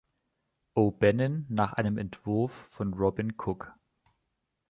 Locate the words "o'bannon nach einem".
0.75-1.99